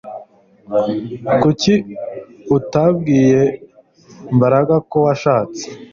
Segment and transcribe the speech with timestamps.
[1.41, 1.73] Kuki
[2.57, 3.41] utabwiye
[4.35, 5.63] Mbaraga ko washatse